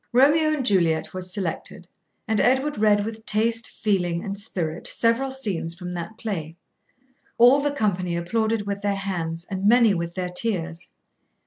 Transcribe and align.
'Romeo 0.13 0.51
and 0.51 0.65
Juliet' 0.65 1.13
was 1.13 1.31
selected, 1.31 1.87
and 2.27 2.41
Edward 2.41 2.79
read 2.79 3.05
with 3.05 3.23
taste, 3.23 3.69
feeling, 3.69 4.23
and 4.23 4.35
spirit 4.35 4.87
several 4.87 5.29
scenes 5.29 5.75
from 5.75 5.91
that 5.91 6.17
play. 6.17 6.55
All 7.37 7.61
the 7.61 7.69
company 7.69 8.15
applauded 8.15 8.65
with 8.65 8.81
their 8.81 8.95
hands, 8.95 9.45
and 9.47 9.67
many 9.67 9.93
with 9.93 10.15
their 10.15 10.29
tears. 10.29 10.87